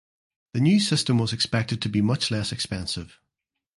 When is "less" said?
2.31-2.51